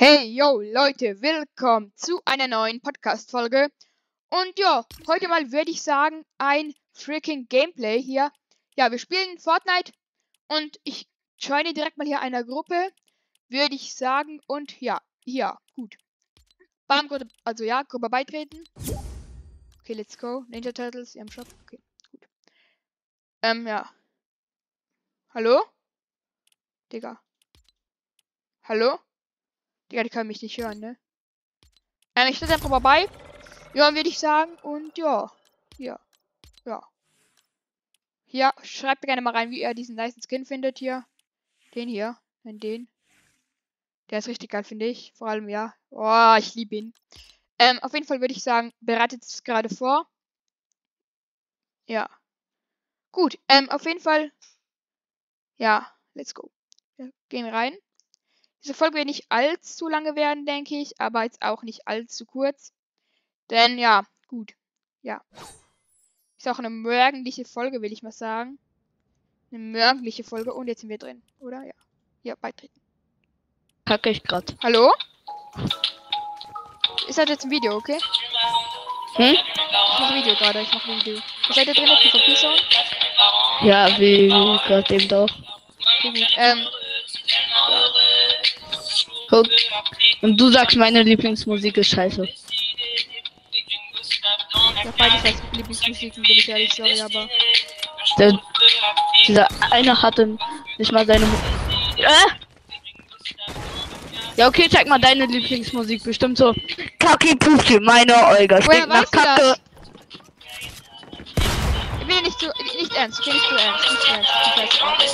[0.00, 3.68] Hey, yo, Leute, willkommen zu einer neuen Podcast-Folge.
[4.30, 8.30] Und ja, heute mal würde ich sagen, ein freaking Gameplay hier.
[8.76, 9.90] Ja, wir spielen Fortnite
[10.46, 11.08] und ich
[11.40, 12.92] joine direkt mal hier einer Gruppe,
[13.48, 14.40] würde ich sagen.
[14.46, 15.96] Und ja, ja, gut.
[16.86, 17.08] Bam,
[17.42, 18.62] also ja, Gruppe beitreten.
[19.80, 20.44] Okay, let's go.
[20.46, 21.48] Ninja Turtles im Shop.
[21.64, 21.80] Okay,
[22.12, 22.28] gut.
[23.42, 23.92] Ähm, ja.
[25.34, 25.60] Hallo?
[26.92, 27.20] Digga.
[28.62, 29.00] Hallo?
[29.90, 30.96] Digga, die kann mich nicht hören, ne?
[32.14, 33.08] Ähm, ich stelle einfach mal bei.
[33.74, 34.54] Ja, würde ich sagen.
[34.62, 35.30] Und ja.
[35.78, 36.00] Ja.
[36.64, 36.82] Ja.
[38.26, 41.06] Ja, schreibt gerne mal rein, wie ihr diesen nice Skin findet hier.
[41.74, 42.18] Den hier.
[42.42, 42.88] Nein, den.
[44.10, 45.12] Der ist richtig geil, finde ich.
[45.14, 45.74] Vor allem, ja.
[45.90, 46.94] Oh, ich liebe ihn.
[47.58, 50.06] Ähm, auf jeden Fall würde ich sagen, bereitet es gerade vor.
[51.86, 52.08] Ja.
[53.12, 54.32] Gut, ähm, auf jeden Fall.
[55.56, 56.50] Ja, let's go.
[56.96, 57.76] Wir gehen rein.
[58.68, 62.74] Diese Folge wird nicht allzu lange werden, denke ich, aber jetzt auch nicht allzu kurz.
[63.48, 64.52] Denn ja, gut.
[65.00, 65.22] Ja.
[66.36, 68.58] Ist auch eine morgendliche Folge, will ich mal sagen.
[69.50, 70.52] Eine morgendliche Folge.
[70.52, 71.64] Und jetzt sind wir drin, oder?
[71.64, 71.72] Ja.
[72.24, 72.78] Ja, beitreten.
[73.86, 74.54] Kacke ich grad.
[74.62, 74.92] Hallo?
[77.08, 77.98] Ist das jetzt ein Video, okay?
[79.14, 79.32] Hm?
[79.32, 81.18] Ich mache ein Video gerade, ich mache ein Video.
[81.54, 82.62] Seid ihr drin auf PvP Sound?
[83.62, 85.30] Ja, wie gerade eben doch.
[86.00, 86.28] Okay, gut.
[86.36, 86.68] Ähm,
[89.28, 89.46] Guck.
[90.22, 92.26] Und du sagst, meine Lieblingsmusik ist scheiße.
[94.84, 97.28] ja, beides als Lieblingsmusik, bin ich ehrlich, sorry, aber.
[98.18, 98.40] Der,
[99.26, 100.38] dieser eine hatte
[100.78, 101.26] nicht mal seine.
[101.26, 101.36] Mu
[101.98, 102.04] äh?
[104.36, 106.04] Ja, okay, zeig mal deine Lieblingsmusik.
[106.04, 106.54] Bestimmt so.
[106.98, 108.62] Kaki Puffy, meine Olga.
[108.62, 109.56] Stinkt nach Kacke.
[112.00, 112.46] Ich bin ja nicht so,
[112.78, 114.30] nicht ernst, ich bin nicht so ernst, nicht ernst.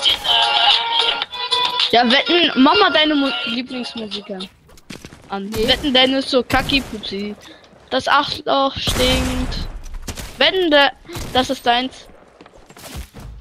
[0.07, 1.24] Nicht.
[1.95, 4.29] Ja, wetten, mach mal deine Mu Lieblingsmusik
[5.29, 5.49] an.
[5.49, 5.69] Nee.
[5.69, 7.37] Wetten, deine ist so Kaki Pupsi.
[7.89, 9.69] Das Achtloch stinkt.
[10.37, 10.93] Wetten, der,
[11.33, 12.09] das ist deins.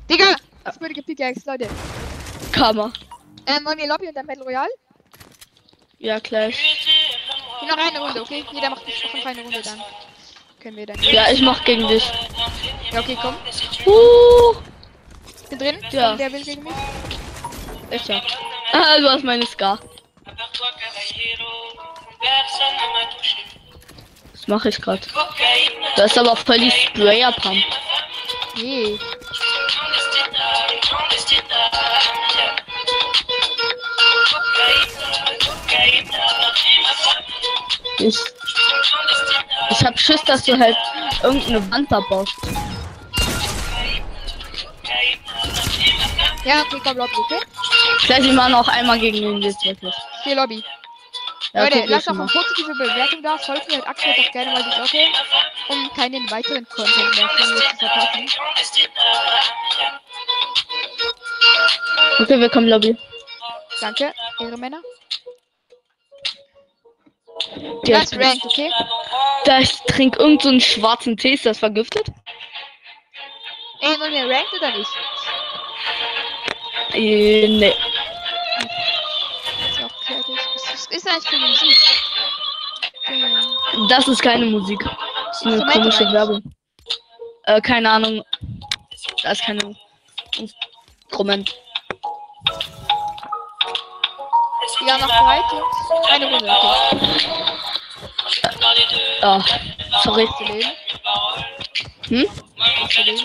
[0.07, 0.35] Digga!
[0.63, 1.67] Das würde Pickaxe, Leute.
[2.51, 2.93] Kammer.
[3.47, 4.69] Ähm, wollen wir Lobby und dann Battle Royale?
[5.97, 6.85] Ja, gleich.
[7.59, 8.45] Hier noch eine Runde, okay?
[8.51, 9.81] Jeder macht noch eine Runde dann.
[10.59, 11.01] Können wir dann.
[11.01, 12.07] Ja, ich mach gegen dich.
[12.91, 13.33] Ja, okay, komm.
[13.87, 14.53] Uh,
[15.49, 15.77] Bin drin?
[15.89, 16.11] Ja.
[16.11, 16.73] Und Wer will gegen mich?
[17.93, 18.21] ich ja.
[18.73, 19.79] Ah, du hast meine Scar.
[24.31, 25.01] Das mache ich gerade.
[25.95, 27.63] Das ist aber voll die Sprayer-Pump.
[28.55, 28.99] Nee.
[37.99, 38.17] Ich,
[39.69, 40.75] ich hab Schiss, dass du halt
[41.21, 42.33] irgendeine Wand da baust.
[46.45, 47.39] Ja, okay, komm, Lobby, okay?
[47.99, 49.95] Vielleicht ich mal noch einmal gegen den jetzt wirklich.
[50.21, 50.63] Okay, Lobby.
[51.53, 52.27] Ja, Leute, lasst doch mal.
[52.27, 53.37] positive Bewertung da.
[53.37, 55.07] Folgt mir und aktiviert doch gerne mal die Glocke,
[55.69, 58.29] um keinen weiteren Content mehr von mir zu verpassen.
[62.19, 62.97] Okay, willkommen Lobby.
[63.79, 64.81] Danke, ihre Männer.
[67.83, 68.71] Ist ranked, okay?
[69.45, 72.07] da ich trinke irgend so einen schwarzen Tee, ist das vergiftet?
[73.81, 74.89] Ey, wollen wir ranked oder nicht?
[76.93, 77.73] Äh, nee.
[79.69, 80.35] Ist auch fertig.
[80.53, 81.77] Was ist, ist eigentlich für Musik?
[83.07, 84.79] Äh, Das ist keine Musik.
[84.83, 86.13] Das ist eine Instrumente komische.
[86.13, 86.41] Werbung.
[87.45, 88.23] Äh, keine Ahnung.
[89.23, 89.75] Das ist keine
[90.37, 91.55] Instrument.
[94.85, 96.11] Ja, noch bereit jetzt?
[96.11, 96.97] Eine Runde, okay.
[99.21, 99.41] Ah,
[100.03, 100.27] sorry.
[100.37, 100.71] Zu leben.
[102.09, 102.27] Hm?
[103.05, 103.19] Leben.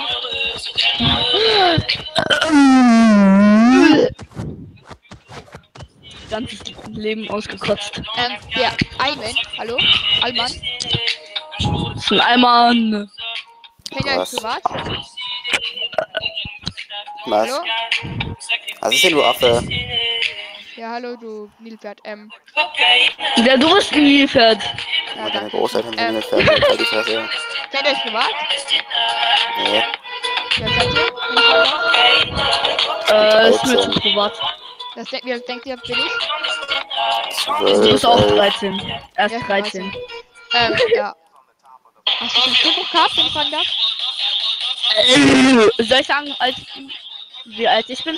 [6.30, 8.02] Ganzes Leben ausgekotzt.
[8.16, 9.78] Ähm, der Ayman, hallo?
[10.20, 10.50] Alman,
[12.20, 13.10] ein
[13.90, 14.30] kennt ihr euch Was?
[14.36, 14.62] privat?
[17.26, 17.50] Was?
[17.50, 17.64] Hallo?
[18.80, 19.62] Was ist denn, du Affe?
[20.76, 22.00] Ja, hallo, du Nilpferd.
[22.04, 22.30] Ähm,
[23.36, 24.62] Ja, du bist ein Nilpferd.
[24.62, 24.70] ja,
[25.16, 25.56] Deine danke.
[25.56, 26.22] Großeltern sind Ähm.
[26.22, 27.28] fertig, halt die Fresse.
[27.72, 28.30] Kennt ihr euch privat?
[29.64, 29.82] Nee,
[30.58, 31.07] Wer seid ihr?
[33.10, 34.00] Äh, ist mir zu 13.
[34.00, 34.32] privat.
[34.94, 36.12] Das denkt, wie denkt ihr, bin ich?
[37.58, 38.92] Du bist auch 12, 13.
[39.16, 39.92] Erst Ja, 13.
[40.54, 41.14] Ähm, ja.
[42.20, 43.66] Hast du schon Stimmbruch gehabt, wenn ich fragen darf?
[44.96, 46.56] Äh, Soll ich sagen, als,
[47.44, 48.16] wie alt ich bin?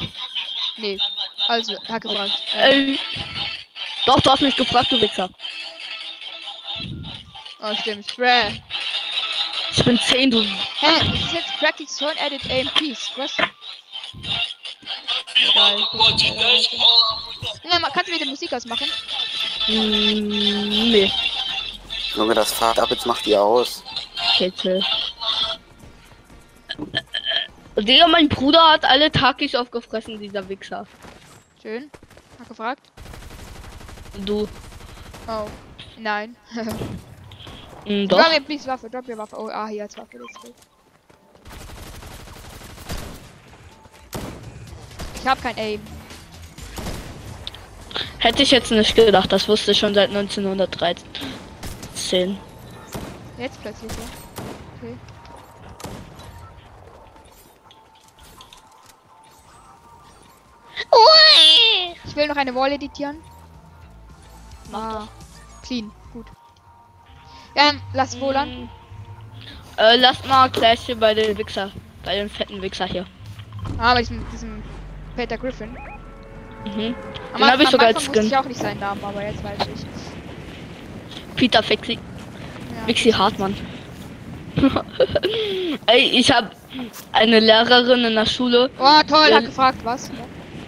[0.76, 0.98] Nee.
[1.48, 2.32] Also, hat gefragt.
[2.56, 2.98] Ähm, Äh,
[4.06, 5.28] doch, du hast mich gefragt, du Wichser.
[7.62, 8.06] oh, stimmt.
[8.16, 8.50] Bruh.
[9.80, 10.42] Ich bin 10, du.
[10.42, 10.48] Hä?
[10.98, 13.12] Das ist jetzt Practice Zone Edit AMPs.
[13.16, 13.32] Was?
[15.50, 15.78] Egal.
[17.64, 18.86] Ja, mal- kannst du wieder Musik ausmachen?
[19.64, 21.10] Hm, nee.
[22.14, 23.82] Junge, das Fahrt ab, jetzt macht ihr aus.
[24.36, 24.82] Kette.
[27.78, 30.86] Digga, mein Bruder hat alle Takis aufgefressen, dieser Wichser.
[31.62, 31.90] Schön.
[32.38, 32.82] Hat gefragt.
[34.26, 34.46] Du.
[35.26, 35.46] Oh.
[35.96, 36.36] Nein.
[37.86, 38.18] Hm, doch.
[38.18, 39.36] Drop mir please Waffe, drop mir Waffe.
[39.38, 40.18] Oh, ah, hier als Waffe.
[40.18, 40.54] Das ist gut.
[45.14, 45.80] Ich hab kein Aim.
[48.18, 52.38] Hätte ich jetzt nicht gedacht, das wusste ich schon seit 1913.
[53.38, 54.04] Jetzt plötzlich, ja.
[54.76, 54.94] Okay.
[62.10, 63.22] Ich will noch eine Wall editieren.
[64.72, 65.08] Mach Ah,
[65.62, 66.26] clean, gut.
[67.54, 68.48] Ähm, lass wohl an.
[68.48, 68.68] Hm.
[69.76, 71.70] Äh, lass mal gleich hier bei den Wichser.
[72.04, 73.06] Bei den fetten Wichser hier.
[73.78, 74.62] Ah, bei diesem, diesem
[75.16, 75.70] Peter Griffin.
[76.64, 76.94] Mhm.
[77.34, 78.26] Am, Den hab ich am sogar Anfang als Skin.
[78.26, 79.86] ich auch nicht seinen Namen, aber jetzt weiß ich.
[81.36, 81.94] Peter Fixi.
[81.94, 82.86] Ja.
[82.86, 83.54] Wixi Hartmann.
[85.86, 86.50] Ey, ich habe
[87.12, 88.70] eine Lehrerin in der Schule.
[88.78, 89.36] Oh, toll, Ja.
[89.36, 90.10] hat gefragt, was?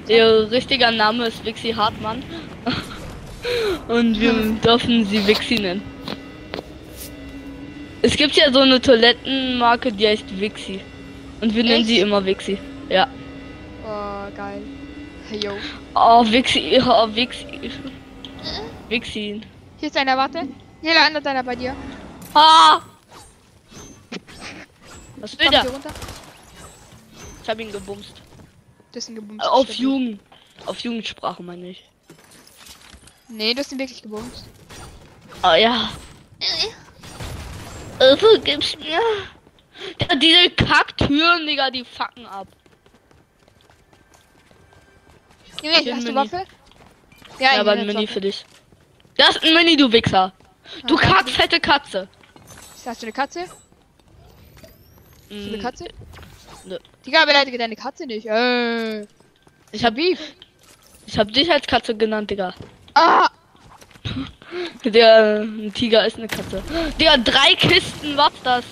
[0.08, 2.22] Ihr richtiger Name ist Wixi Hartmann.
[3.88, 4.32] Und wir
[4.64, 5.82] dürfen sie Wixi nennen.
[8.02, 10.80] Es gibt ja so eine Toilettenmarke, die heißt Wixi.
[11.40, 11.86] Und wir nennen Echt?
[11.86, 12.58] sie immer Wixi.
[12.88, 13.08] Ja.
[13.84, 14.62] Oh, geil.
[15.28, 15.52] Hey, yo.
[15.94, 17.70] Oh, Wixi, oh, Wixi.
[18.88, 19.40] Wixi.
[19.78, 20.48] Hier ist einer, warte.
[20.82, 21.76] Hier landet einer bei dir.
[22.34, 22.80] Ah!
[25.16, 25.64] Was will der?
[27.42, 28.20] Ich hab ihn gebumst.
[28.90, 29.46] Das ein gebumst.
[29.46, 29.82] Auf Stabil.
[29.82, 30.20] Jugend.
[30.66, 31.84] Auf Jugendsprache meine ich.
[33.28, 34.44] Nee, du hast ihn wirklich gebumst.
[35.42, 35.90] Oh ja.
[37.98, 39.00] Äh, vergib's mir.
[40.00, 42.46] Ja, diese Kacktüren, Digga, die fucken ab.
[45.62, 46.14] Junge, ein hast du Mini.
[46.14, 46.44] Waffe?
[47.38, 48.44] Ja, ich aber ein Mini für dich.
[49.16, 50.32] Das ist ein Mini, du Wichser.
[50.86, 52.08] Du Ah, kackfette Katze.
[52.84, 53.40] Hast du eine Katze?
[53.42, 53.52] Hast
[55.30, 55.84] du eine Mm, Katze?
[56.64, 56.78] nö.
[57.06, 58.26] Digga, beleidige deine Katze nicht.
[58.26, 59.02] Äh.
[59.72, 60.18] Ich hab Beef.
[61.06, 62.54] Ich hab dich als Katze genannt, Digga.
[62.94, 63.28] Ah!
[64.84, 66.62] Der ein Tiger ist eine Katze.
[66.98, 68.64] Digga, drei Kisten, was das?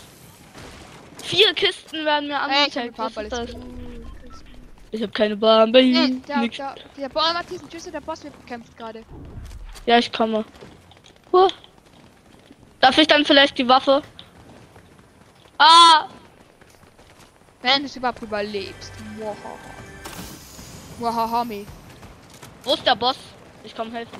[1.22, 2.98] Vier Kisten werden mir angezeigt.
[2.98, 3.50] Was Papa, ist das?
[4.90, 5.82] Ich hab keine Bombe.
[5.82, 6.56] Nee, der, Nix.
[6.56, 9.04] der, der Boah, Matthias, tschüss, der Boss wird bekämpft gerade.
[9.86, 10.44] Ja, ich komme.
[11.32, 11.48] Huh.
[12.80, 14.02] Darf ich dann vielleicht die Waffe?
[15.58, 16.08] Ah!
[17.62, 18.92] Wenn du überhaupt überlebst.
[20.98, 21.66] Wow, Homie.
[22.64, 23.16] Wo ist der Boss?
[23.62, 24.18] Ich komm helfen.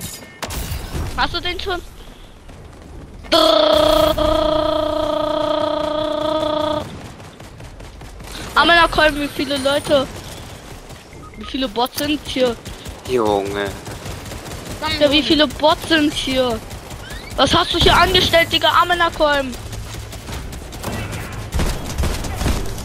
[1.17, 1.81] Hast du den schon?
[8.55, 10.07] Ah, meiner Kolben, wie viele Leute?
[11.37, 12.57] Wie viele Bots sind hier?
[13.09, 13.71] Junge.
[14.99, 16.59] Ja, wie viele Bots sind hier?
[17.37, 18.69] Was hast du hier angestellt, Digga?
[18.83, 19.53] Amenakolm?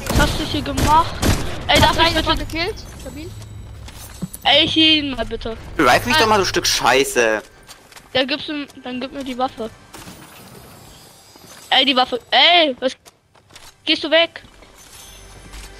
[0.09, 1.13] Was hast du hier gemacht?
[1.67, 2.35] Ey, darf ich bitte...
[2.35, 2.75] gekillt.
[3.01, 3.29] Stabil.
[4.43, 5.57] Ey, hier ihn mal bitte.
[5.77, 7.41] Revive mich doch mal, du Stück Scheiße.
[8.15, 9.69] Ja, gib's ihm, dann gib mir die Waffe.
[11.69, 12.21] Ey, die Waffe.
[12.31, 12.95] Ey, was?
[13.83, 14.41] Gehst du weg?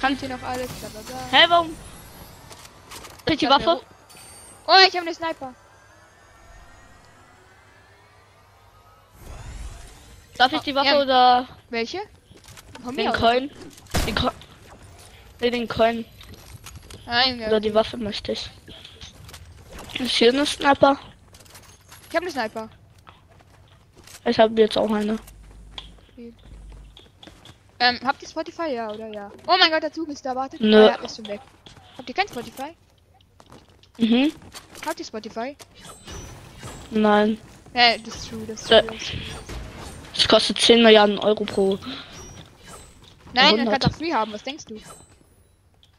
[0.02, 0.68] Kannst du noch alles?
[0.68, 1.38] Bla, bla, bla.
[1.38, 1.76] Hä, warum?
[3.40, 3.80] Die Waffe?
[4.66, 5.54] Oh, ich habe eine Sniper.
[10.36, 11.00] Darf ich die Waffe Ja.
[11.00, 12.00] oder Welche?
[12.84, 13.12] Von den.
[13.14, 13.50] Coin?
[14.06, 14.34] Den Coin.
[15.40, 16.04] Nee, den Coin.
[17.06, 17.46] Nein, ja.
[17.46, 18.50] Oder die Waffe möchte ich.
[19.98, 20.98] Ist hier eine Sniper?
[22.16, 22.70] Ich habe eine Sniper.
[24.24, 25.18] Ich habe jetzt auch eine.
[27.78, 28.72] Ähm, habt ihr Spotify?
[28.72, 29.30] Ja, oder ja?
[29.46, 30.62] Oh mein Gott, der Zug ist da, wartet.
[30.62, 30.86] Nö.
[30.86, 31.42] Ah, ja, ist schon weg.
[31.98, 32.74] Habt ihr kein Spotify?
[33.98, 34.32] Mhm.
[34.86, 35.56] Habt ihr Spotify?
[36.90, 37.38] Nein.
[37.74, 38.98] Ja, das ist true, das ist true.
[40.14, 41.78] Das kostet 10 Milliarden Euro pro
[43.34, 43.80] Nein, man 100.
[43.82, 44.76] kann doch free haben, was denkst du?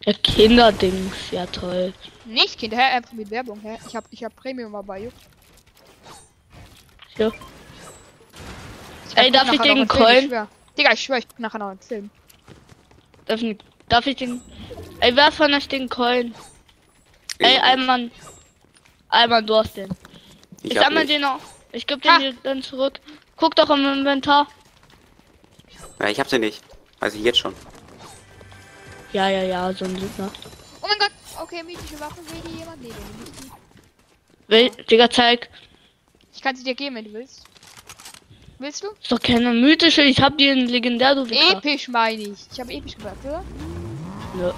[0.03, 1.29] ja, Kinderdings.
[1.29, 1.93] Ja, toll.
[2.25, 2.95] Nicht, Kinder, hä?
[2.95, 3.77] Einfach mit Werbung, hä?
[3.87, 5.36] Ich hab, ich hab Premium aber juckt.
[7.17, 7.31] Ja.
[9.09, 10.47] Ich Ey, darf ich noch Film, Coin?
[10.77, 12.09] Digga, ich schwör, ich guck nachher noch einen Film.
[13.25, 13.57] Darf, ich-
[13.89, 14.41] darf ich den.
[14.99, 16.35] Ey, wer von euch den Coin?
[17.39, 18.11] Ey, Alman.
[19.09, 19.89] Alman, du hast den.
[20.61, 21.39] Ich, Ich sammle den auch.
[21.71, 22.99] Ich geb den dir dann zurück.
[23.35, 24.47] Guck doch im Inventar.
[25.99, 26.63] Ja, ich hab sie nicht.
[26.99, 27.53] Weiß ich jetzt schon.
[29.13, 30.29] Ja, ja, ja, so ein Lügner.
[30.81, 32.81] Oh mein Gott, okay, mythische Waffe, will die jemand?
[32.81, 32.91] Nee.
[34.47, 35.49] Will, Digga, zeig.
[36.37, 37.43] Ich kann sie dir geben, wenn du willst.
[38.59, 38.89] Willst du?
[39.01, 40.03] Ist doch keine mythische.
[40.03, 41.57] Ich hab die in legendär, du Wichser.
[41.57, 42.39] Episch meine ich.
[42.53, 43.43] Ich habe episch gesagt, oder?
[44.35, 44.51] Nö,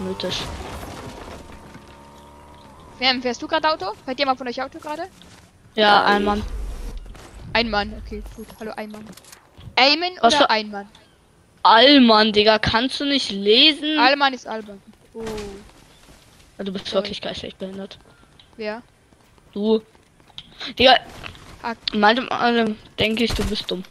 [0.00, 0.38] mythisch.
[2.98, 3.92] Wer fährst du gerade Auto?
[4.06, 5.04] Fährt jemand von euch Auto gerade?
[5.74, 6.42] Ja, ein Mann.
[7.52, 8.46] Ein Mann, okay, gut.
[8.58, 9.04] Hallo, ein Mann.
[9.76, 10.88] Ayman Was oder für- ein Mann?
[11.62, 13.98] Allmann, Digga, kannst du nicht lesen?
[13.98, 14.80] Allmann ist Alban.
[15.12, 15.22] Oh,
[16.56, 17.98] du bist wirklich geistig behindert.
[18.56, 18.82] wer?
[19.52, 19.82] Du.
[20.78, 20.98] Digga,
[21.62, 21.74] Ah.
[21.92, 23.82] manchmal denke ich, du bist dumm.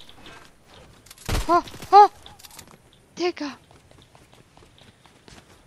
[1.47, 2.09] Ho, ho!
[3.17, 3.57] Digga!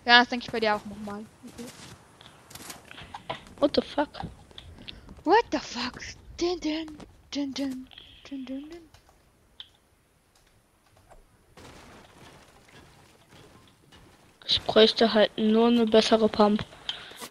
[0.07, 1.25] Ja, das denke ich bei dir auch nochmal.
[1.45, 1.67] Okay.
[3.59, 4.09] What the fuck?
[5.25, 6.01] What the fuck?
[6.41, 6.87] Din, din,
[7.35, 7.87] din, din,
[8.25, 8.91] din, din, din.
[14.47, 16.65] Ich bräuchte halt nur eine bessere Pump.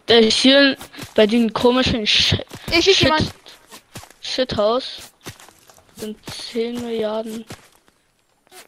[0.08, 0.76] Der hier
[1.14, 2.36] bei den komischen Sh
[2.70, 3.34] Ich Shit, jemand.
[4.30, 5.12] Shithouse
[5.96, 7.44] sind 10 Milliarden.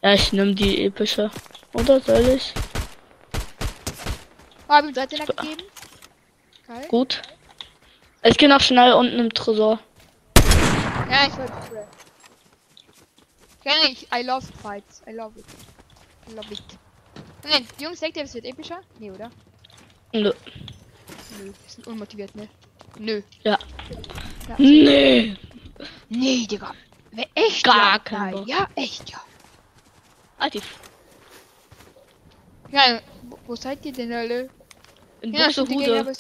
[0.03, 1.31] Ja, ich nehme die epische.
[1.73, 2.53] Oder soll ich?
[4.69, 5.63] Oh, hab ihm 13er gegeben.
[6.67, 6.89] Geil.
[6.89, 7.23] Gut.
[8.25, 9.79] Ich gehe noch schnell unten im Tresor.
[11.09, 11.87] Ja, ich wollte Fred.
[13.63, 14.09] Kenn ich.
[14.13, 15.03] I love fights.
[15.07, 15.47] I love it.
[16.29, 16.63] I love it.
[17.49, 18.81] Nein, Jungs, denkt ihr, es wird epischer?
[18.99, 19.31] Nee, oder?
[20.13, 20.33] Nö.
[21.39, 22.49] Nö, wir sind unmotiviert, ne?
[22.99, 23.23] Nö.
[23.43, 23.59] Ja.
[24.49, 24.57] Ja.
[24.59, 25.37] Nee.
[26.15, 26.73] Nee, Digga.
[27.11, 27.65] Wer echt?
[27.65, 27.99] Gar ja?
[27.99, 28.33] kein Nein.
[28.33, 28.49] Bock.
[28.49, 29.21] Ja, echt, ja.
[30.53, 30.63] Die
[32.71, 34.51] Ja, wo, wo seid ihr denn alle?
[35.23, 36.13] in Ja, Buxtehude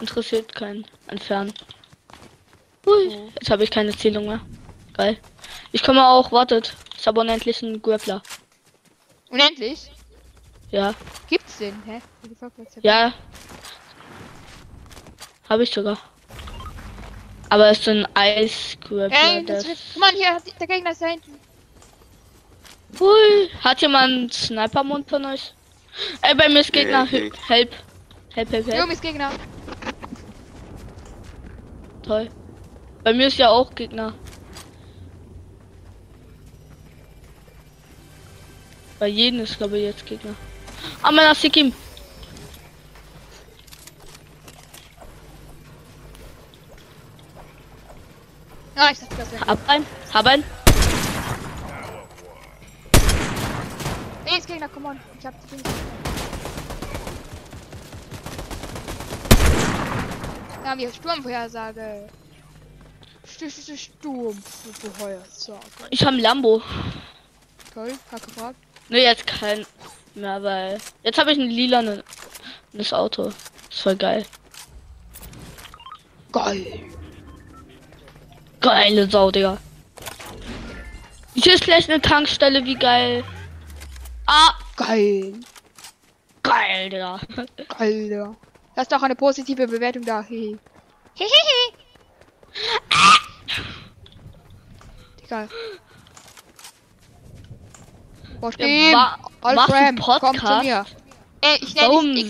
[0.00, 0.86] interessiert keinen.
[1.08, 1.52] Entfernen.
[2.86, 3.08] Hui.
[3.08, 3.30] Oh.
[3.34, 4.40] Jetzt habe ich keine Zählung mehr.
[4.94, 5.18] Geil.
[5.72, 6.74] Ich komme auch, wartet.
[6.96, 8.22] Ich habe unendlich einen Grappler.
[9.28, 9.90] Unendlich?
[10.70, 10.94] Ja.
[11.28, 11.82] Gibt's den?
[11.84, 12.00] Hä?
[12.80, 13.12] Ja.
[15.48, 15.98] Habe ich sogar.
[17.50, 19.10] Aber es ist ein Eis-Grappler.
[19.10, 19.78] Ey, das das- wird.
[19.92, 21.34] Guck mal, hier, hat der Gegner ist da hinten.
[22.98, 23.50] Hui.
[23.62, 25.52] Hat jemand Sniper-Mund von euch?
[26.22, 27.06] Ey, bei mir ist Gegner.
[27.06, 27.34] Help.
[27.48, 27.72] Help,
[28.34, 28.74] help, help.
[28.74, 29.30] Junge ist Gegner.
[32.02, 32.28] Toll.
[33.02, 34.14] Bei mir ist ja auch Gegner.
[38.98, 40.34] Bei jedem ist glaube ich jetzt Gegner.
[41.02, 41.72] Ah, meiner Sikim.
[48.76, 49.46] Ja, ich dachte, das wäre.
[49.46, 49.86] Hab ein.
[50.12, 50.44] Hab ein.
[54.26, 55.00] Ey, ist Gegner, komm on.
[55.18, 55.62] Ich hab die Dings.
[60.62, 62.08] Da haben wir Sturmvorhersage.
[63.26, 65.60] St- St- Sturmvorhersage.
[65.90, 66.62] Ich habe ein Lambo.
[67.74, 68.56] Toll, hab gefragt.
[68.88, 69.66] Ne, jetzt kein
[70.14, 72.02] mehr, weil jetzt habe ich ein lilanes
[72.92, 73.32] Auto.
[73.70, 74.26] Ist voll geil.
[76.32, 76.89] Geil.
[78.60, 79.58] Geile Sau, Digga.
[81.34, 83.24] Hier ist gleich eine Tankstelle, wie geil.
[84.26, 85.34] Ah, Geil.
[86.42, 87.20] geil, Digga.
[87.78, 88.34] Geil, ja.
[88.76, 90.22] Lass doch eine positive Bewertung da.
[90.22, 90.58] Hehe.
[91.14, 91.72] Hehehe.
[95.24, 95.48] Egal.
[98.40, 98.92] Boah, stehen.
[98.94, 100.86] wa- machst du Alfram, komm zu mir.
[101.42, 102.26] Ey, ich nenne ich,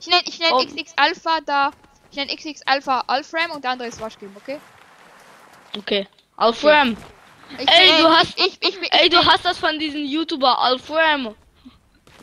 [0.00, 0.66] ich ich nenn Warum?
[0.66, 1.70] XX Alpha da.
[2.10, 4.58] Ich nenne XX Alpha Alfram und der andere ist Waschgame, okay?
[5.76, 6.06] Okay.
[6.36, 6.96] Alfram.
[7.58, 11.34] Ich, Ey, du hast- Ich, ich, ich, Ey, du hast das von diesem YouTuber Alfram.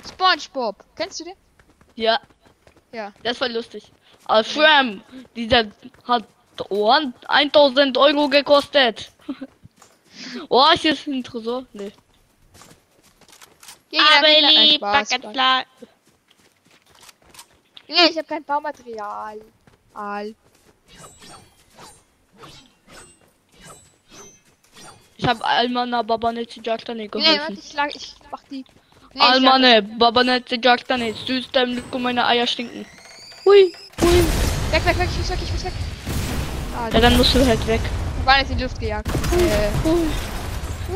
[0.07, 0.83] SpongeBob.
[0.95, 1.35] Kennst du den?
[1.95, 2.19] Ja,
[2.91, 3.13] Ja.
[3.23, 3.91] das war lustig.
[4.25, 5.03] Alfram,
[5.35, 5.65] dieser
[6.07, 6.25] hat
[6.69, 9.11] one- 1000 Euro gekostet.
[10.49, 11.65] oh, ist jetzt ein Tresor?
[11.73, 11.91] Nee.
[13.91, 15.31] Nein, Spaß, Spaß.
[15.31, 15.63] klar.
[17.87, 19.41] Nee, ich habe kein Baumaterial.
[19.95, 20.35] Al.
[25.21, 28.63] Ich hab Almana Babanetzi Jaktane Nee, warte, ich lag, ich mach die.
[29.13, 32.85] Nee, ich Almane Babanetzi Jaktane, süß deinem Lücke meine Eier stinken.
[33.43, 34.23] Hui, hui.
[34.71, 35.73] Weg, weg, weg, ich muss weg, ich muss weg.
[36.77, 37.81] Ah, Ja, dann musst du halt weg.
[38.39, 39.09] jetzt in die Luft gejagt.
[39.09, 40.07] Äh, Hui.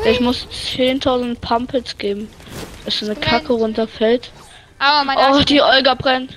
[0.09, 2.29] Ich muss 10.000 Pumpets geben,
[2.85, 3.25] dass so eine Brennt.
[3.29, 4.31] Kacke runterfällt.
[4.79, 6.31] aber meine Oh, Arsch- die Olga brennt.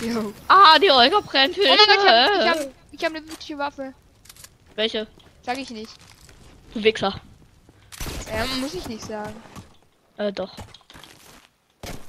[0.00, 0.32] Yo.
[0.46, 1.56] Ah, die Olga brennt.
[1.58, 2.48] Oh mein Gott, ich hab, ich Hilfe.
[2.50, 3.92] hab, ich hab eine wirkliche Waffe.
[4.76, 5.06] Welche?
[5.42, 5.90] Sag ich nicht.
[6.74, 7.20] Du Wichser.
[8.30, 9.34] Ähm, muss ich nicht sagen.
[10.16, 10.52] Äh, doch.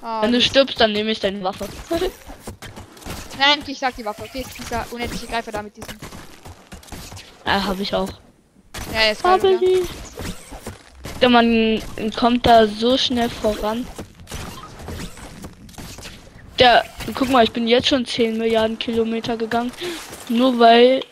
[0.02, 1.68] Ah, Wenn du stirbst, dann nehme ich deine Waffe.
[3.40, 4.24] Nein, ich sag die Waffe.
[4.24, 5.98] Okay, ist dieser unendliche Greifer da mit diesem.
[7.46, 8.10] Ja, habe ich auch.
[8.94, 9.58] Ja, jetzt wieder.
[9.60, 9.82] die.
[11.22, 11.82] Der Mann
[12.18, 13.88] kommt da so schnell voran.
[16.60, 16.84] Der,
[17.16, 19.72] guck mal, ich bin jetzt schon 10 Milliarden Kilometer gegangen.
[20.30, 21.04] Nur weil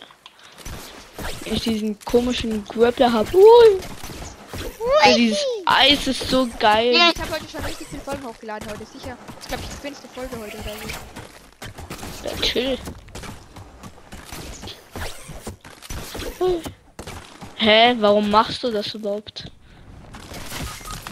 [1.52, 3.30] ich diesen komischen Grappler habe.
[3.36, 3.80] Ui.
[5.04, 6.94] Ja, dieses Eis ist so geil.
[6.94, 9.18] Ja, ich habe heute schon richtig viele Folgen hochgeladen heute, sicher.
[9.42, 10.10] Ich glaube, die 20.
[10.12, 12.28] Folge heute oder so.
[12.28, 12.78] Ja, chill.
[17.56, 19.46] Hä, warum machst du das überhaupt?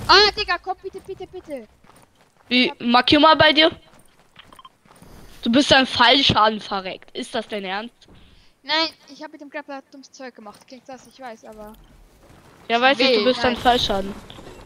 [0.07, 1.67] Ah, Digga, komm bitte, bitte, bitte.
[2.47, 3.71] Wie, markier mal bei dir.
[5.43, 7.15] Du bist ein Fallschaden verreckt.
[7.15, 7.98] Ist das dein Ernst?
[8.63, 10.67] Nein, ich habe mit dem Grappler dummes Zeug gemacht.
[10.67, 11.73] Klingt das, ich weiß, aber.
[12.67, 13.55] Ja, weiß ich, du bist nein.
[13.55, 14.13] Fallschaden.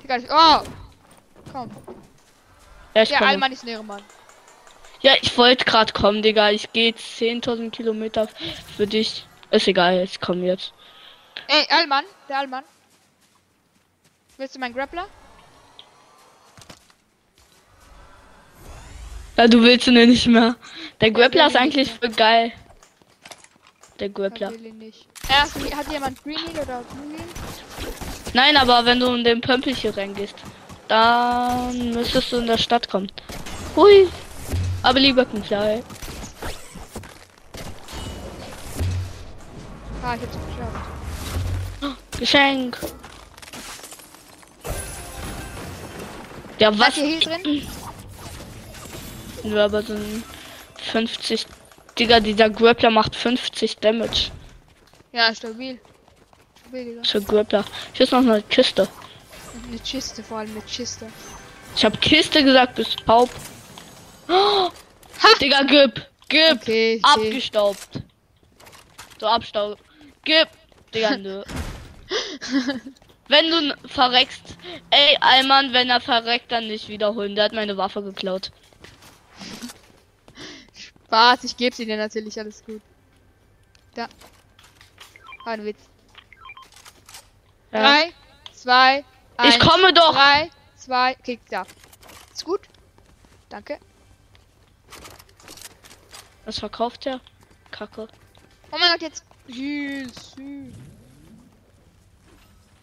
[0.01, 0.63] Digga, ich, oh!
[1.51, 1.69] Komm.
[2.95, 3.21] Ja, ich Der.
[3.21, 4.01] Allmann ist ein Ehrenmann.
[5.01, 6.49] Ja, ich wollte gerade kommen, Digga.
[6.51, 8.27] Ich gehe jetzt 10.000 Kilometer
[8.75, 9.27] für dich.
[9.51, 10.73] Ist egal, ich komme jetzt.
[11.47, 12.63] Ey, Allmann, der Allmann.
[14.37, 15.07] Willst du meinen Grappler?
[19.37, 20.55] Ja, du willst ihn ja nicht mehr.
[21.01, 22.51] Der Grappler ist eigentlich voll geil.
[23.99, 24.51] Der Grappler.
[25.29, 27.27] Erst, hat jemand Green Heal oder Blue Heal?
[28.33, 30.35] Nein, aber wenn du in den Pömpel hier reingehst,
[30.87, 33.11] dann müsstest du in der Stadt kommen.
[33.75, 34.07] Hui.
[34.81, 35.81] Aber lieber Fly.
[40.03, 42.19] Ah, ich hab's geschafft.
[42.19, 42.77] Geschenk.
[46.59, 47.67] Ja, Was hier drin?
[49.43, 50.23] Nö, aber so ein
[50.91, 51.45] 50.
[51.97, 54.31] Digga, dieser Grappler macht 50 Damage.
[55.11, 55.79] Ja, stabil.
[56.59, 57.03] Stabil, Digga.
[57.03, 57.65] Für Grappler.
[57.93, 58.87] Hier ist noch eine Kiste.
[59.67, 61.07] Eine Kiste, vor allem eine Kiste.
[61.75, 63.29] Ich hab Kiste gesagt, bis taub.
[64.27, 64.69] Oh,
[65.39, 66.07] Digga, gib.
[66.29, 66.61] Gib.
[66.61, 67.05] Okay, ich.
[67.05, 68.01] Abgestaubt.
[69.19, 69.77] So abstaub.
[70.25, 70.47] Gib.
[70.93, 71.43] Digga, nö.
[73.27, 74.57] wenn du verreckst.
[74.89, 77.35] Ey, Alman, wenn er verreckt, dann nicht wiederholen.
[77.35, 78.51] Der hat meine Waffe geklaut.
[81.13, 82.81] Spaß, ich gebe sie dir natürlich, alles gut.
[83.93, 84.09] Da.
[85.45, 85.77] War ein Witz.
[87.71, 87.81] Ja.
[87.81, 88.13] Drei,
[88.51, 89.05] zwei,
[89.37, 89.55] eins.
[89.55, 90.11] Ich komme doch.
[90.11, 91.67] Drei, zwei, kick da.
[92.33, 92.61] Ist gut.
[93.49, 93.77] Danke.
[96.45, 97.21] Was verkauft der?
[97.69, 98.07] Kacke.
[98.71, 99.23] Oh mein Gott, jetzt.
[99.47, 100.73] Sweet.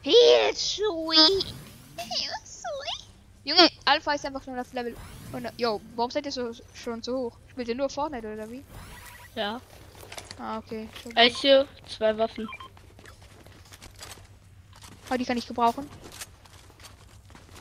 [0.03, 1.55] Heal, sweet.
[1.97, 3.09] Heal, sweet.
[3.43, 4.95] Junge, Alpha ist einfach nur auf Level.
[5.33, 7.37] Und, yo, warum seid ihr so schon so hoch?
[7.51, 8.65] Spielt ihr nur Fortnite oder wie?
[9.35, 9.61] Ja.
[10.39, 10.89] Ah, okay.
[11.03, 11.15] Schon.
[11.15, 11.67] Welche?
[11.87, 12.49] Zwei Waffen.
[15.11, 15.89] Oh, die kann ich gebrauchen.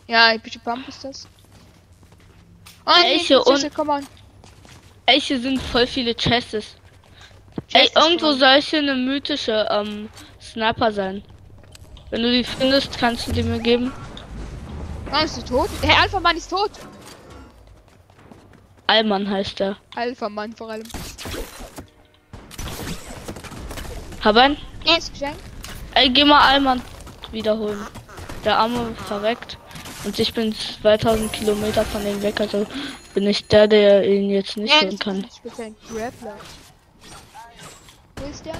[0.07, 1.27] Ja, epische Pump ist das.
[2.85, 4.07] Oh, Welche nee, und- come on.
[5.07, 6.75] Hier sind voll viele Chests.
[7.73, 11.23] Ey, irgendwo soll hier eine mythische ähm, Sniper sein.
[12.11, 13.91] Wenn du die findest, kannst du die mir geben.
[15.11, 15.69] Oh, ist du tot?
[15.81, 16.71] Herr Alpha Mann ist tot.
[18.89, 19.77] Allmann heißt der.
[19.95, 20.87] Alpha Mann vor allem.
[24.23, 24.57] Hab ein?
[24.83, 25.11] Yes.
[25.93, 26.81] Ey, geh mal Allmann
[27.31, 27.85] wiederholen.
[28.43, 29.59] Der Arme verreckt.
[30.05, 32.65] Und ich bin 2000 Kilometer von ihm weg, also
[33.13, 35.17] bin ich der, der ihn jetzt nicht Ja, holen kann.
[35.17, 36.37] ein Grappler.
[38.15, 38.55] Wo ist der?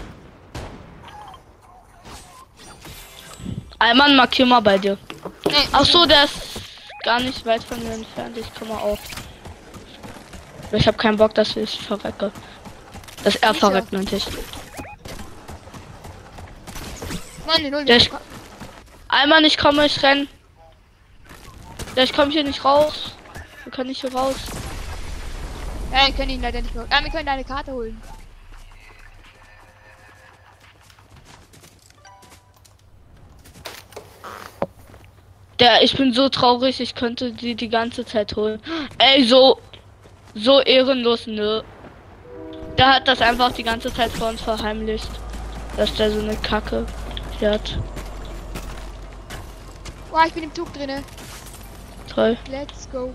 [3.79, 4.95] Allmann, markier mal bei dir.
[5.47, 6.35] Nee, Ach so, der ist
[7.03, 8.37] gar nicht weit von mir entfernt.
[8.37, 8.99] Ich komme auch.
[10.71, 12.31] Ich habe keinen Bock, dass ich verrecke.
[13.23, 13.67] Dass er Sicher.
[13.67, 14.25] verreckt, meinte ich.
[17.57, 17.89] Die Null.
[17.89, 18.11] Ist-
[19.07, 20.27] Einmal ich komme, ich renn.
[21.95, 23.11] Ja, ich komme hier nicht raus.
[23.63, 24.35] Wir können nicht hier raus.
[25.91, 26.85] Ja, wir können ihn leider nicht mehr.
[26.91, 27.99] Ah, wir können eine Karte holen.
[35.59, 38.61] Der, ich bin so traurig, ich könnte die die ganze Zeit holen.
[38.97, 39.59] Ey, so,
[40.39, 41.61] so ehrenlos, nö.
[42.77, 45.09] Der hat das einfach die ganze Zeit vor uns verheimlicht.
[45.77, 46.85] Dass der so eine Kacke
[47.41, 47.77] hat.
[50.11, 51.03] Boah, ich bin im Zug drinne.
[52.13, 52.37] Toll.
[52.49, 53.13] Let's go.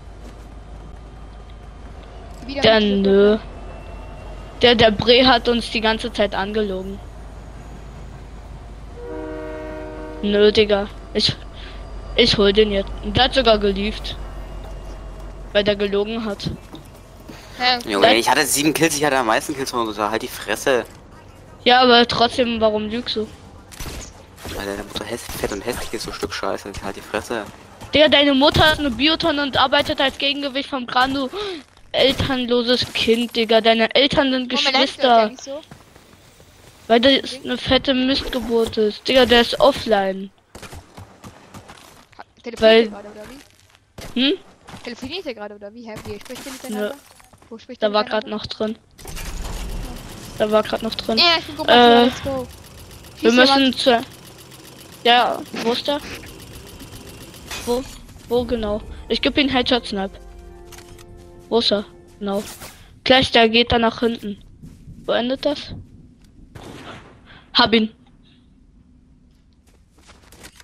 [2.45, 3.37] Wieder Der, nö.
[4.61, 6.99] Der, der Bre hat uns die ganze Zeit angelogen.
[10.21, 10.87] Nö, Digga.
[11.13, 11.35] Ich,
[12.15, 12.89] ich hol den jetzt.
[13.03, 14.15] Und der hat sogar gelieft.
[15.53, 16.49] Weil der gelogen hat.
[17.59, 19.97] Ja, Junge, ich hatte sieben Kills, ich hatte am meisten Kills von uns.
[19.97, 20.85] Halt die Fresse.
[21.63, 23.27] Ja, aber trotzdem, warum lügst du?
[24.55, 26.71] Weil der Mutter hässlich, fett und hässlich ist, so ein Stück Scheiße.
[26.83, 27.45] Halt die Fresse.
[27.93, 31.29] Digga, deine Mutter ist eine Biotonne und arbeitet als Gegengewicht vom Grando.
[31.91, 33.61] Elternloses Kind, Digga.
[33.61, 35.31] Deine Eltern sind Geschwister.
[35.41, 35.61] so.
[36.87, 39.07] Weil das eine fette Mistgeburt ist.
[39.07, 40.29] Digga, der ist offline.
[42.43, 43.23] Telefoniert Weil- er gerade oder
[44.13, 44.21] wie?
[44.29, 44.33] Hm?
[44.83, 45.87] Telefoniert er gerade oder wie?
[45.87, 46.95] Hä, wie spricht ihr miteinander?
[47.49, 48.77] Wo spricht Da war gerade noch drin.
[50.37, 51.17] Da war gerade noch drin.
[51.17, 52.47] Ja, ich bin Äh, let's go.
[53.21, 53.79] Wir müssen jemand.
[53.79, 54.05] zu.
[55.03, 55.99] Ja, wo ist der?
[57.65, 57.83] Wo?
[58.27, 58.81] Wo genau?
[59.07, 60.11] Ich gebe ihn Headshot Snap.
[61.49, 61.85] Wo ist er?
[62.19, 62.43] Genau.
[63.03, 64.39] Gleich, der geht dann nach hinten.
[65.05, 65.75] Wo endet das?
[67.53, 67.91] Hab ihn.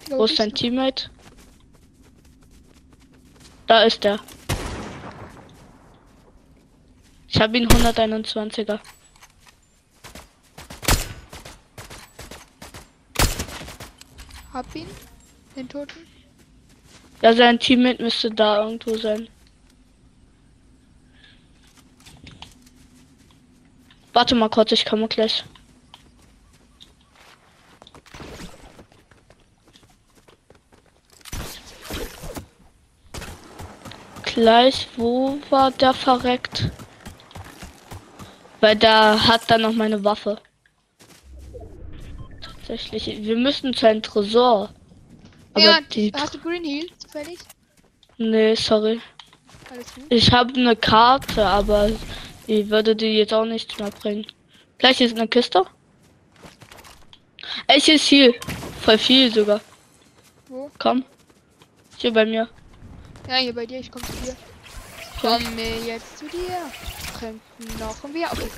[0.10, 1.10] Wo ist dein Teammate?
[3.68, 4.20] Da ist er.
[7.34, 8.80] Ich habe ihn 121er.
[14.54, 14.88] Hab ihn.
[15.56, 16.08] Den Toten.
[17.22, 19.30] Ja, sein Teammate müsste da irgendwo sein.
[24.12, 25.46] Warte mal kurz, ich komme gleich.
[34.24, 36.72] Gleich, wo war der verreckt?
[38.62, 40.40] Weil da hat dann noch meine Waffe.
[42.42, 44.70] Tatsächlich, wir müssen zu einem Tresor.
[45.54, 46.12] Aber ja, die.
[46.16, 47.40] hast du Green Heal zufällig?
[48.18, 49.02] Nee, sorry.
[50.10, 51.90] Ich habe eine Karte, aber
[52.48, 54.26] ich würde die jetzt auch nicht mehr bringen.
[54.78, 55.66] Gleich ist eine Kiste.
[57.68, 58.34] Es ist hier.
[58.82, 59.62] Voll viel sogar.
[60.48, 60.70] Wo?
[60.80, 61.04] Komm.
[61.98, 62.48] Hier bei mir.
[63.28, 64.36] Ja, hier bei dir, ich komm zu dir.
[65.20, 67.01] Komme jetzt zu dir.
[67.80, 68.30] Noch Bier.
[68.32, 68.50] Okay.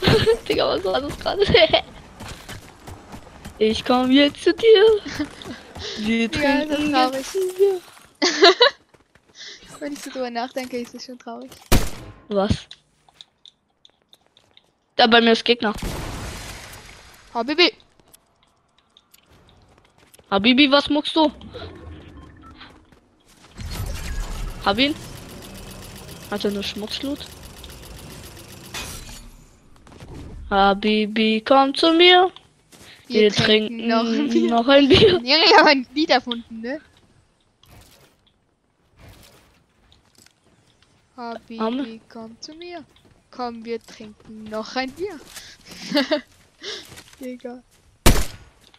[0.48, 1.44] Digga, was war das gerade?
[3.58, 4.84] ich komme jetzt zu dir.
[5.98, 7.14] Wir Ja, das trinken traurig.
[7.16, 7.80] jetzt zu dir.
[9.80, 11.50] Wenn ich so drüber nachdenke, ist das schon traurig.
[12.28, 12.66] Was?
[14.96, 15.72] Da bei mir ist Gegner.
[17.34, 17.72] Habibi.
[20.30, 21.32] Habibi, was muckst du?
[24.64, 24.94] Hab ihn.
[26.30, 27.26] Hat er nur Schmutzloot?
[30.50, 32.30] Habibi, komm zu mir.
[33.06, 34.50] Wir, trinken, noch ein Bier.
[34.50, 35.12] noch ein Bier.
[35.12, 36.80] Junge, ich habe ein Lied erfunden, ne?
[41.16, 42.00] Habibi, Arme.
[42.08, 42.84] komm zu mir.
[43.30, 45.18] Komm, wir trinken noch ein Bier.
[47.20, 47.62] Digga.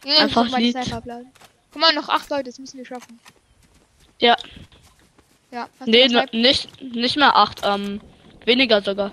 [0.04, 1.24] Junge, Einfach mal.
[1.72, 3.20] Guck mal, noch acht Leute, das müssen wir schaffen.
[4.20, 4.36] Ja,
[5.50, 8.00] Ja, nee, ne- nicht, nicht mehr acht, ähm,
[8.44, 9.12] weniger sogar.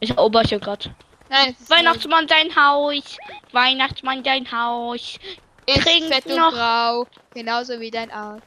[0.00, 0.90] Ich erober hier grad.
[1.30, 3.16] Nein, Weihnachtsmann dein Haus,
[3.52, 5.18] Weihnachtsmann dein Haus.
[5.66, 5.74] neu.
[5.74, 6.52] ist trinkt fett und noch.
[6.52, 7.06] grau.
[7.34, 8.42] Genauso wie dein Arsch.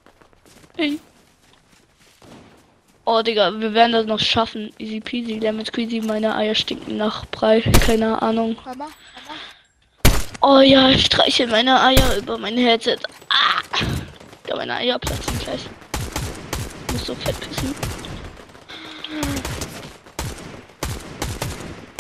[3.06, 4.72] Oh, Digga, wir werden das noch schaffen.
[4.78, 8.56] Easy peasy, lemon squeezy, meine Eier stinken nach Brei, keine Ahnung.
[8.64, 9.40] Mama, Mama.
[10.42, 12.98] Oh ja, ich streiche meine Eier über mein Headset.
[13.30, 13.62] Ah!
[14.48, 15.62] Ja, meine Eier platzen gleich.
[16.92, 17.74] Muss so fett pissen.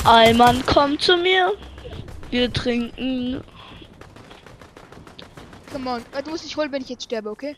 [0.03, 1.53] Alman, komm zu mir.
[2.31, 3.43] Wir trinken.
[5.71, 6.03] Come on.
[6.23, 7.55] Du musst dich holen, wenn ich jetzt sterbe, okay?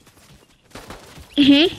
[1.38, 1.70] Mhm.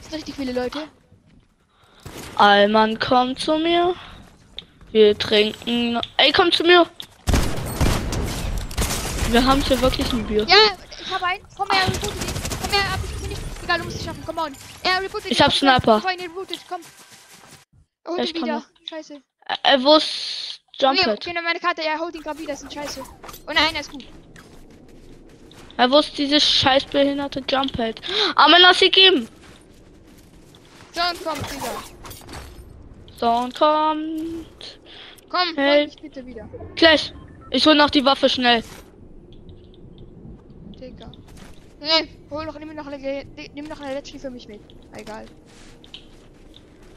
[0.00, 0.84] Sind richtig viele Leute.
[2.36, 3.94] Alman, komm zu mir.
[4.92, 6.00] Wir trinken.
[6.16, 6.86] Ey, komm zu mir.
[9.32, 10.44] Wir haben hier wirklich ein Bier.
[10.48, 10.56] Ja,
[11.00, 11.42] ich habe einen.
[11.56, 12.58] Komm her, rebootet ihn.
[12.60, 13.40] Komm her, hab ich nicht.
[13.64, 14.22] Egal, du musst es schaffen.
[14.26, 14.56] Komm on.
[14.82, 16.02] Er rebootet Ich hab Sniper.
[16.04, 16.60] Komm, rebootet.
[16.68, 16.80] Komm.
[18.04, 18.64] Er holt Ja, ihn ich wieder.
[18.88, 19.22] Scheiße.
[19.62, 21.08] Äh, wo ist Nee, Jumphead?
[21.18, 21.82] okay, nimm meine Karte.
[21.82, 22.52] Er holt ihn gerade wieder.
[22.52, 23.02] Das ist scheiße.
[23.02, 24.04] Oh nein, er ist gut.
[25.78, 28.00] Ja, wo ist dieses scheiß behinderte Jumphead?
[28.34, 29.28] Aber lass sie geben.
[30.92, 31.82] So, und komm, Digga.
[33.18, 34.78] So, und kommt.
[35.30, 35.90] Komm, Hey.
[36.02, 36.46] bitte wieder.
[36.76, 37.14] Gleich.
[37.50, 38.62] Ich hol noch die Waffe schnell.
[40.82, 41.12] Digga.
[41.80, 44.60] Nee, hol noch, nimm noch eine, nimm noch eine letzte für mich mit.
[44.92, 45.26] Egal.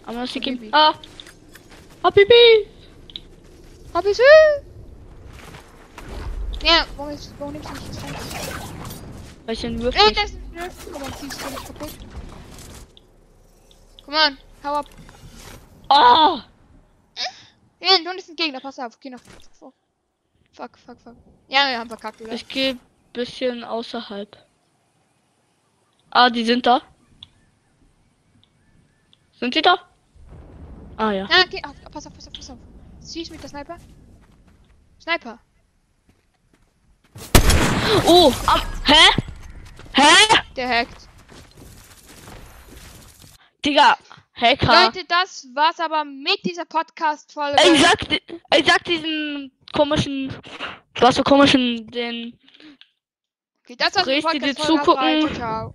[0.05, 0.69] Aber sie geben.
[0.71, 0.95] Ah.
[2.03, 2.67] Habibi.
[3.93, 4.23] Hab ich sie?
[6.63, 8.73] Ja, warum, ist, warum nimmst du nicht das Fenster?
[9.45, 10.87] Weil ich den Würfel Ey, das ist ein Nerf.
[10.91, 11.91] Komm on, ziehst du nicht kaputt.
[14.03, 14.85] Komm on, hau ab.
[15.89, 16.43] Ah.
[17.79, 18.99] Ja, du ist ein Gegner, pass auf.
[18.99, 19.21] Geh nach
[19.59, 19.73] vor.
[20.53, 21.15] Fuck, fuck, fuck.
[21.47, 22.33] Ja, wir haben verkackt, oder?
[22.33, 22.79] Ich gehe
[23.15, 24.37] bisschen außerhalb.
[26.11, 26.81] Ah, die sind da.
[29.39, 29.77] Sind sie da?
[30.97, 31.27] Ah ja.
[31.29, 31.75] Ja, geh auf.
[31.91, 32.57] Pass auf, pass auf, pass auf.
[32.99, 33.77] Siehst mit der Sniper?
[34.99, 35.39] Sniper.
[38.05, 39.21] Oh, am, hä?
[39.93, 40.41] Hä?
[40.55, 41.07] Der hackt.
[43.63, 43.97] Digga,
[44.33, 44.85] Hacker.
[44.85, 47.57] Leute, das war's aber mit dieser Podcast-Folge.
[47.73, 50.33] Ich sag, ich sag diesen komischen,
[50.99, 52.37] was für komischen, den
[53.65, 55.33] Okay, das war's du dir zugucken?
[55.33, 55.73] Ciao.